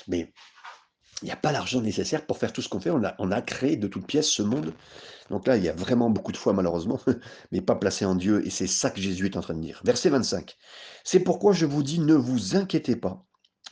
[0.08, 0.32] mais
[1.22, 2.90] il y a pas l'argent nécessaire pour faire tout ce qu'on fait.
[2.90, 4.72] On a créé de toutes pièces ce monde.
[5.28, 7.00] Donc là, il y a vraiment beaucoup de foi malheureusement,
[7.52, 9.80] mais pas placée en Dieu et c'est ça que Jésus est en train de dire.
[9.84, 10.56] Verset 25:
[11.04, 13.24] «C'est pourquoi je vous dis: ne vous inquiétez pas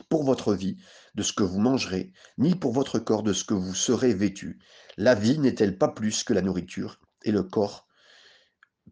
[0.07, 0.77] pour votre vie,
[1.15, 4.59] de ce que vous mangerez, ni pour votre corps, de ce que vous serez vêtu.
[4.97, 7.87] La vie n'est-elle pas plus que la nourriture, et le corps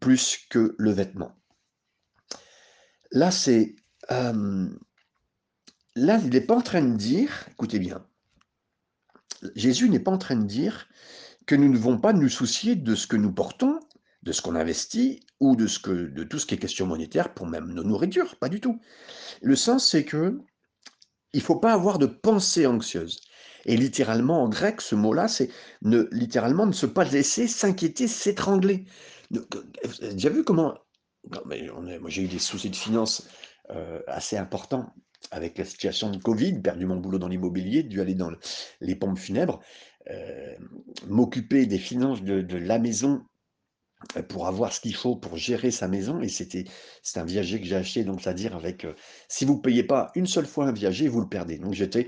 [0.02, 1.32] plus que le vêtement?
[3.12, 3.76] Là, c'est,
[4.10, 4.78] hem,
[5.96, 8.06] là, il n'est pas en train de dire, écoutez bien,
[9.56, 10.88] Jésus n'est pas en train de dire
[11.46, 13.80] que nous ne devons pas nous soucier de ce que nous portons,
[14.24, 17.84] de ce qu'on investit ou de tout ce qui est question monétaire pour même nos
[17.84, 18.80] nourritures, pas du tout.
[19.42, 20.40] Le sens, c'est que
[21.34, 23.22] Il faut pas avoir de pensée anxieuse
[23.66, 25.50] Et littéralement, en grec, ce mot-là, c'est
[25.82, 28.86] ne, littéralement ne se pas laisser s'inquiéter, s'étrangler.
[30.02, 30.76] Déjà vu comment...
[31.46, 33.28] Moi, j'ai eu des soucis de finances
[33.70, 34.94] euh, assez importants
[35.32, 38.32] avec la situation de Covid, perdu mon boulot dans l'immobilier, dû aller dans
[38.82, 39.60] les pompes funèbres,
[40.10, 40.56] euh,
[41.08, 43.24] m'occuper des finances de, la maison
[44.16, 46.22] euh, pour avoir ce qu'il faut pour gérer sa maison.
[46.22, 46.64] Et c'était
[47.04, 48.94] c'est un viager que j'ai acheté, donc c'est-à-dire avec euh,
[49.28, 51.58] si vous ne payez pas une seule fois un viager, vous le perdez.
[51.58, 52.08] Donc j'étais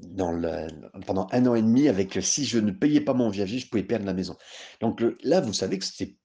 [0.00, 0.66] dans le,
[1.06, 3.84] pendant un an et demi avec si je ne payais pas mon viager, je pouvais
[3.84, 4.36] perdre la maison.
[4.80, 6.16] Donc là, vous savez que c'était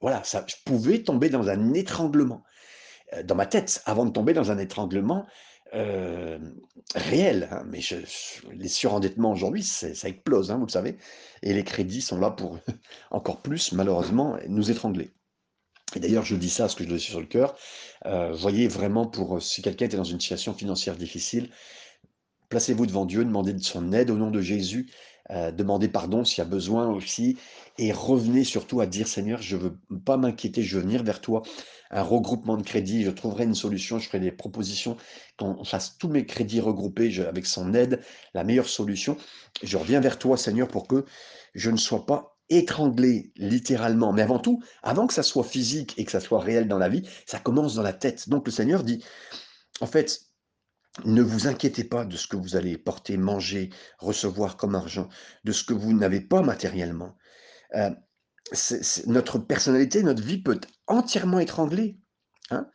[0.00, 2.44] voilà, je pouvais tomber dans un étranglement
[3.24, 5.26] dans ma tête avant de tomber dans un étranglement
[6.94, 7.48] réel.
[7.50, 7.80] Hein, mais
[8.52, 10.96] les surendettements aujourd'hui, ça explose, hein, vous le savez.
[11.42, 12.58] Et les crédits sont là pour
[13.10, 15.12] encore plus, malheureusement, nous étrangler.
[15.94, 17.56] Et d'ailleurs, je dis ça parce que je le suis sur le cœur.
[18.34, 21.50] voyez vraiment pour si quelqu'un était dans une situation financière difficile,
[22.48, 24.90] placez-vous devant Dieu, demandez de son aide au nom de Jésus,
[25.30, 27.36] demandez pardon s'il y a besoin aussi,
[27.78, 31.20] et revenez surtout à dire Seigneur, je ne veux pas m'inquiéter, je veux venir vers
[31.20, 31.42] toi
[31.90, 34.96] un regroupement de crédits, je trouverai une solution, je ferai des propositions,
[35.38, 38.00] qu'on fasse tous mes crédits regroupés avec son aide,
[38.34, 39.16] la meilleure solution.
[39.62, 41.04] Je reviens vers toi, Seigneur, pour que
[41.54, 44.12] je ne sois pas étranglé littéralement.
[44.12, 46.88] Mais avant tout, avant que ça soit physique et que ça soit réel dans la
[46.88, 48.28] vie, ça commence dans la tête.
[48.28, 49.04] Donc le Seigneur dit,
[49.80, 50.25] en fait,
[51.04, 55.08] ne vous inquiétez pas de ce que vous allez porter, manger, recevoir comme argent,
[55.44, 57.16] de ce que vous n'avez pas matériellement.
[57.74, 57.90] Euh,
[59.06, 61.98] notre personnalité, notre vie peut entièrement étranglée.
[62.50, 62.68] Hein.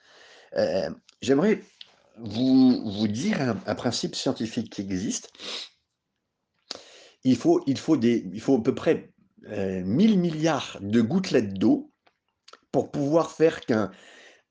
[0.58, 0.90] Euh,
[1.22, 1.62] j'aimerais
[2.18, 5.32] vous, vous dire un, principe scientifique qui existe.
[7.24, 9.84] Il faut, il faut, des, il faut à peu près 1000 euh,
[10.16, 11.92] milliards de gouttelettes d'eau
[12.72, 13.92] pour pouvoir faire qu'un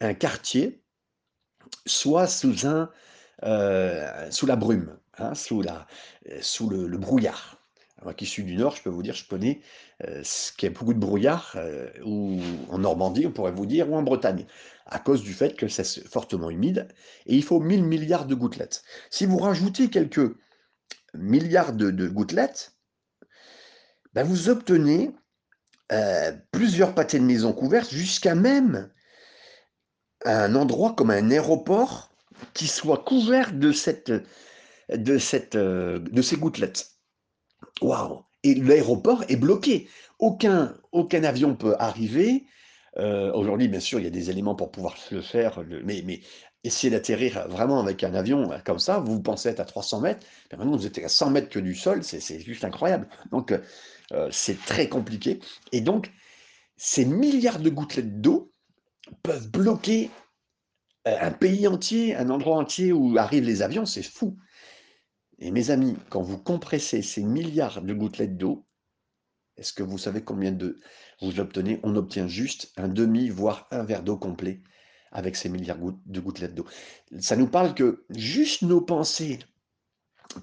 [0.01, 0.83] un quartier
[1.87, 2.91] soit sous, un,
[3.43, 5.63] euh, sous la brume, hein, sous,
[6.41, 7.61] sous le brouillard.
[8.03, 9.61] Moi qui suis du Nord, je peux vous dire, je connais
[10.07, 13.91] euh, ce qui a beaucoup de brouillard, euh, ou en Normandie, on pourrait vous dire,
[13.91, 14.47] ou en Bretagne,
[14.87, 16.89] à cause du fait que c'est fortement humide,
[17.27, 18.83] et il faut 1000 milliards de gouttelettes.
[19.11, 20.35] Si vous rajoutez quelques
[21.13, 22.75] milliards de, gouttelettes,
[24.15, 25.11] ben vous obtenez
[25.93, 28.91] euh, plusieurs pâtés de maison couvertes, jusqu'à même
[30.25, 32.10] un endroit comme un aéroport
[32.55, 34.13] qui soit couvert de, cette,
[34.93, 36.91] de, cette, de ces gouttelettes.
[37.81, 39.89] Waouh Et l'aéroport est bloqué.
[40.19, 42.47] Aucun, aucun avion peut arriver.
[42.99, 46.21] Euh, aujourd'hui, bien sûr, il y a des éléments pour pouvoir le faire, mais, mais
[46.65, 50.27] essayer d'atterrir vraiment avec un avion euh, comme ça, vous pensez être à 300 mètres,
[50.51, 53.09] mais maintenant vous êtes à 100 mètres que du sol, c'est juste incroyable.
[53.31, 53.53] Donc,
[54.13, 55.41] euh, c'est très compliqué.
[55.73, 56.11] Et donc,
[56.77, 58.53] ces milliards de gouttelettes d'eau
[59.23, 60.11] peuvent bloquer
[61.05, 64.37] un pays entier, un endroit entier où arrivent les avions, c'est fou.
[65.39, 68.67] Et mes amis, quand vous compressez ces milliards de gouttelettes d'eau,
[69.57, 70.81] est-ce que vous savez combien de
[71.21, 71.81] vous obtenez?
[71.83, 74.63] On obtient juste un demi, voire un verre d'eau complet
[75.13, 76.67] avec ces milliards de gouttelettes d'eau.
[77.19, 79.39] Ça nous parle que juste nos pensées,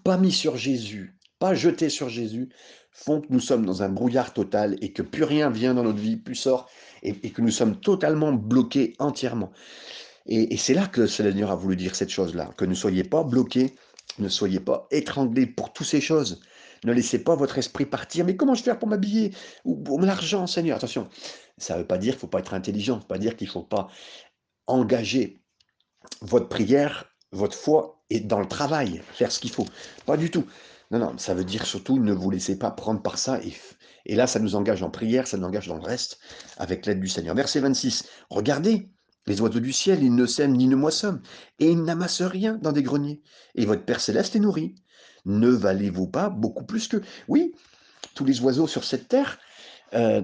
[0.04, 2.50] pas mis sur Jésus, pas jetées sur Jésus,
[2.92, 6.00] font que nous sommes dans un brouillard total et que plus rien vient dans notre
[6.00, 6.70] vie, plus sort,
[7.04, 9.52] et, que nous sommes totalement bloqués entièrement.
[10.28, 13.24] Et, c'est là que le Seigneur a voulu dire cette chose-là, que ne soyez pas
[13.24, 13.76] bloqués
[14.20, 16.42] ne soyez pas étranglés pour toutes ces choses.
[16.84, 18.26] Ne laissez pas votre esprit partir.
[18.26, 19.34] Mais comment je fais pour m'habiller
[19.66, 20.78] Ou pour l'argent, Seigneur?
[20.78, 21.10] Attention,
[21.58, 22.96] ça ne veut pas dire qu'il ne faut pas être intelligent.
[22.96, 23.90] Ça veut pas dire qu'il ne faut pas
[24.68, 25.42] engager
[26.22, 29.68] votre prière, votre foi et dans le travail, faire ce qu'il faut.
[30.06, 30.46] Pas du tout.
[30.92, 33.42] Non, non, ça veut dire surtout ne vous laissez pas prendre par ça.
[33.44, 33.54] Et,
[34.06, 36.20] et là, ça nous engage en prière, ça nous engage dans le reste,
[36.58, 37.36] avec l'aide du Seigneur.
[37.36, 38.08] Verset 26.
[38.30, 38.90] Regardez,
[39.28, 41.22] les oiseaux du ciel, ils ne sèment ni ne moissonnent,
[41.60, 43.22] et ils n'amassent rien dans des greniers.
[43.56, 44.76] Et votre Père céleste les nourrit.
[45.26, 47.02] Ne valez-vous pas beaucoup plus que...
[47.28, 47.54] Oui,
[48.16, 49.40] tous les oiseaux sur cette terre
[49.94, 50.22] euh,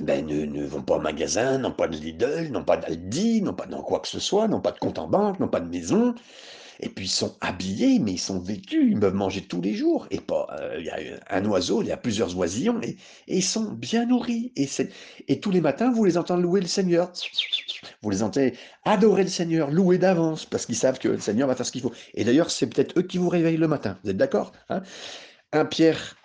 [0.00, 3.66] ben, ne, vont pas au magasin, n'ont pas de Lidl, n'ont pas d'Aldi, n'ont pas
[3.66, 6.14] de quoi que ce soit, n'ont pas de compte en banque, n'ont pas de maison.
[6.80, 10.06] Et puis ils sont habillés, mais ils sont vêtus, ils peuvent manger tous les jours.
[10.10, 12.96] Et pas, euh, il y a un oiseau, il y a plusieurs oisillons, et,
[13.26, 14.52] ils sont bien nourris.
[14.56, 14.68] Et,
[15.28, 17.12] et tous les matins, vous les entendez louer le Seigneur.
[18.02, 21.54] Vous les entendez adorer le Seigneur, louer d'avance, parce qu'ils savent que le Seigneur va
[21.54, 21.92] faire ce qu'il faut.
[22.14, 23.98] Et d'ailleurs, c'est peut-être eux qui vous réveillent le matin.
[24.04, 24.82] Vous êtes d'accord hein?
[25.52, 26.16] 1 Pierre,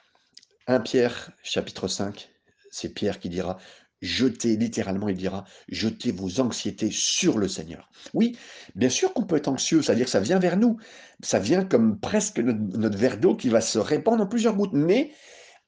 [0.68, 2.30] 1 Pierre, chapitre 5,
[2.72, 3.58] c'est Pierre qui dira
[4.02, 7.90] jetez, littéralement, il dira, jetez vos anxiétés sur le Seigneur.
[8.14, 8.38] Oui,
[8.76, 10.78] bien sûr qu'on peut être anxieux, c'est-à-dire que ça vient vers nous.
[11.22, 14.74] Ça vient comme presque notre, verre d'eau qui va se répandre en plusieurs gouttes.
[14.74, 15.12] Mais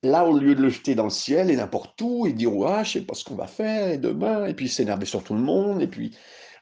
[0.03, 2.83] là, au lieu de le jeter dans le ciel et n'importe où, et dire, ouais,
[2.86, 5.81] je sais pas ce qu'on va faire demain, et puis s'énerver sur tout le monde,
[5.81, 6.15] et puis,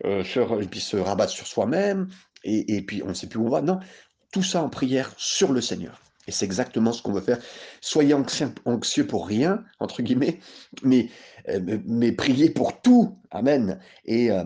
[0.05, 2.07] euh, se, et puis se rabattre sur soi-même,
[2.43, 3.61] et, et puis on ne sait plus où on va.
[3.61, 3.79] Non,
[4.31, 6.01] tout ça en prière sur le Seigneur.
[6.27, 7.39] Et c'est exactement ce qu'on veut faire.
[7.81, 10.39] Soyez anxieux, pour rien, entre guillemets,
[10.83, 11.09] mais,
[11.49, 13.19] euh, mais priez pour tout.
[13.31, 13.79] Amen.
[14.05, 14.43] Et euh,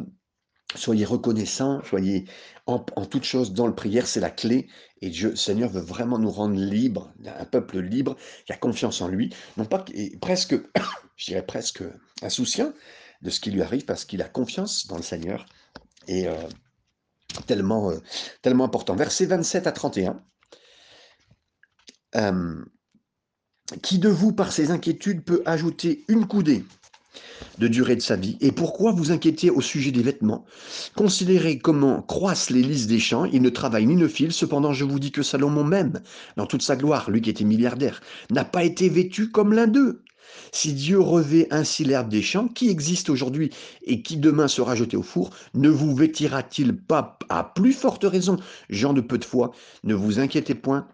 [0.75, 2.25] soyez reconnaissants, soyez
[2.65, 4.67] en, en toute chose dans le prière, c'est la clé.
[5.01, 9.07] Et Dieu, Seigneur veut vraiment nous rendre libres, un peuple libre qui a confiance en
[9.07, 9.85] lui, non pas
[10.21, 10.55] presque,
[11.15, 11.83] je dirais presque
[12.21, 12.73] insouciant
[13.21, 15.45] de ce qui lui arrive parce qu'il a confiance dans le Seigneur.
[16.07, 16.35] Et euh,
[17.47, 17.91] tellement,
[18.41, 18.95] tellement important.
[18.95, 20.23] Versets 27 à 31.
[22.15, 22.65] Euh,
[23.83, 26.65] qui de vous, par ses inquiétudes, peut ajouter une coudée
[27.57, 28.37] de durée de sa vie.
[28.41, 30.45] Et pourquoi vous inquiétez au sujet des vêtements?
[30.95, 34.85] Considérez comment croissent les lys des champs, ils ne travaillent ni ne filent, cependant je
[34.85, 36.01] vous dis que Salomon même,
[36.37, 40.01] dans toute sa gloire, lui qui était milliardaire, n'a pas été vêtu comme l'un d'eux.
[40.51, 43.49] Si Dieu revêt ainsi l'herbe des champs, qui existe aujourd'hui
[43.83, 48.37] et qui demain sera jeté au four, ne vous vêtira-t-il pas à plus forte raison,
[48.69, 49.51] gens de peu de foi
[49.83, 50.87] Ne vous inquiétez point,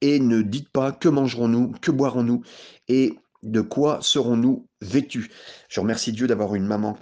[0.00, 2.42] et ne dites pas que mangerons-nous, que boirons-nous
[2.88, 5.30] et de quoi serons-nous vêtus?
[5.68, 6.98] Je remercie Dieu d'avoir une maman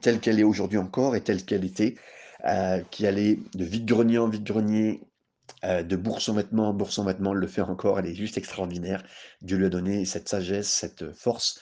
[0.00, 1.96] telle qu'elle est aujourd'hui encore et telle qu'elle était,
[2.46, 5.02] euh, qui allait de vide-grenier en vide-grenier,
[5.64, 8.14] euh, de bourse en vêtements en bourse en vêtements, elle le fait encore, elle est
[8.14, 9.02] juste extraordinaire.
[9.42, 11.58] Dieu lui a donné cette sagesse, cette force,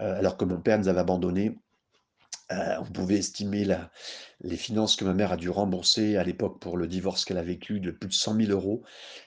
[0.00, 1.58] euh, alors que mon père nous avait abandonnés
[2.50, 3.66] euh, on pouvait estimer
[4.40, 7.42] les finances que ma mère a dû rembourser à l'époque pour le divorce qu'elle a
[7.42, 8.82] vécu de plus de 100 000 euros.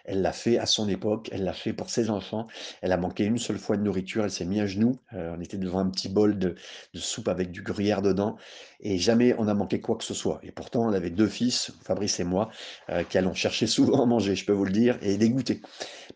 [0.06, 2.48] Elle l'a fait à son époque, elle l'a fait pour ses enfants.
[2.82, 4.98] Elle a manqué une seule fois de nourriture, elle s'est mise à genoux.
[5.14, 6.56] Euh, on était devant un petit bol de,
[6.96, 8.38] soupe avec du gruyère dedans
[8.80, 10.40] et jamais on a manqué quoi que ce soit.
[10.42, 12.50] Et pourtant, elle avait deux fils, Fabrice et moi,
[12.90, 15.62] euh, qui allons chercher souvent à manger, je peux vous le dire, et dégoûter.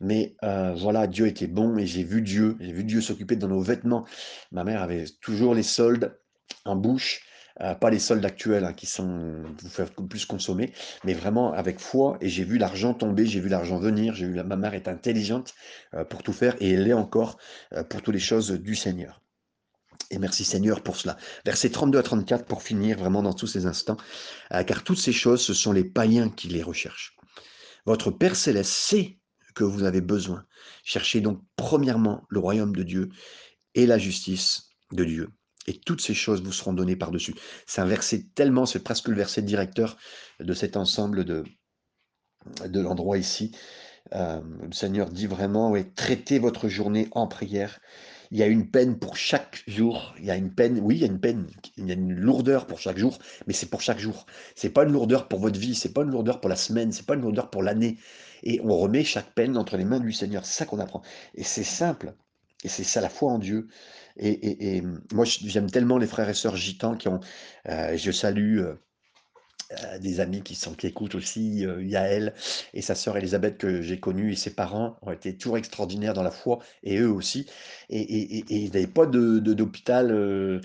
[0.01, 3.61] Mais voilà, Dieu était bon et j'ai vu Dieu, j'ai vu Dieu s'occuper de nos
[3.61, 4.05] vêtements.
[4.51, 6.17] Ma mère avait toujours les soldes
[6.65, 7.21] en bouche,
[7.61, 10.73] euh, pas les soldes actuels hein, qui sont vous faire plus consommer,
[11.05, 12.17] mais vraiment avec foi.
[12.19, 15.53] Et j'ai vu l'argent tomber, j'ai vu l'argent venir, j'ai vu ma mère est intelligente
[15.93, 17.37] euh, pour tout faire et elle est encore
[17.73, 19.21] euh, pour toutes les choses du Seigneur.
[20.11, 21.15] Et merci Seigneur pour cela.
[21.45, 23.97] Versets 32 à 34 pour finir vraiment dans tous ces instants,
[24.67, 27.15] car toutes ces choses, ce sont les païens qui les recherchent.
[27.85, 29.17] Votre Père céleste sait
[29.55, 30.45] que vous avez besoin.
[30.83, 33.09] Cherchez donc premièrement le royaume de Dieu
[33.73, 35.29] et la justice de Dieu
[35.67, 37.35] et toutes ces choses vous seront données par-dessus.
[37.65, 39.97] C'est un verset tellement, c'est presque le verset directeur
[40.39, 41.43] de cet ensemble de,
[42.65, 43.51] de l'endroit ici.
[44.13, 47.79] Euh, le Seigneur dit vraiment, ouais, traitez votre journée en prière.
[48.31, 50.13] Il y a une peine pour chaque jour.
[50.19, 51.47] Il y a une peine, oui, il y a une peine,
[51.77, 54.25] il y a une lourdeur pour chaque jour, mais c'est pour chaque jour.
[54.55, 57.05] C'est pas une lourdeur pour votre vie, c'est pas une lourdeur pour la semaine, c'est
[57.05, 57.97] pas une lourdeur pour l'année.
[58.43, 60.45] Et on remet chaque peine entre les mains du Seigneur.
[60.45, 61.01] C'est ça qu'on apprend.
[61.35, 62.13] Et c'est simple.
[62.65, 63.67] Et c'est ça la foi en Dieu.
[64.17, 64.81] Et,
[65.13, 67.19] moi, j'aime tellement les frères et sœurs gitans qui ont.
[67.69, 68.59] Euh, je salue.
[68.59, 68.73] Euh,
[69.83, 72.35] euh, des amis qui sont qui écoutent aussi Yael
[72.75, 76.21] et sa sœur Elisabeth que j'ai connue et ses parents ont été toujours extraordinaires dans
[76.21, 77.47] la foi et eux aussi
[77.89, 80.61] et, ils n'avaient pas de, d'hôpital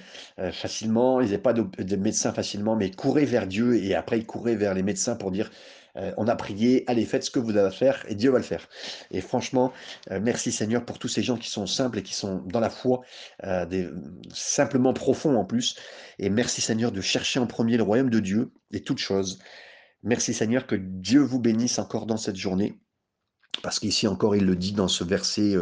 [0.53, 4.19] facilement ils n'avaient pas de, de médecin facilement mais ils couraient vers Dieu et après
[4.19, 5.51] ils couraient vers les médecins pour dire
[5.97, 8.39] euh, on a prié, allez, faites ce que vous avez à faire et Dieu va
[8.39, 8.69] le faire.
[9.11, 9.73] Et franchement,
[10.11, 12.71] euh, merci Seigneur pour tous ces gens qui sont simples et qui sont dans la
[12.71, 13.01] foi,
[13.45, 13.89] euh, des,
[14.33, 15.77] simplement profonds en plus.
[16.19, 19.39] Et merci Seigneur de chercher en premier le royaume de Dieu et toutes choses.
[20.03, 22.79] Merci Seigneur que Dieu vous bénisse encore dans cette journée.
[23.63, 25.55] Parce qu'ici encore, il le dit dans ce verset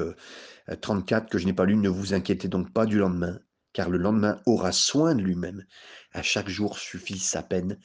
[0.81, 3.41] 34 que je n'ai pas lu, ne vous inquiétez donc pas du lendemain,
[3.73, 5.65] car le lendemain aura soin de lui-même.
[6.13, 7.79] À chaque jour suffit sa peine.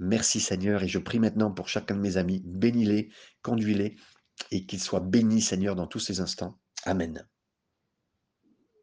[0.00, 3.10] Merci Seigneur, et je prie maintenant pour chacun de mes amis, bénis-les,
[3.42, 3.96] conduis-les,
[4.50, 6.58] et qu'ils soient bénis Seigneur dans tous ces instants.
[6.84, 7.28] Amen.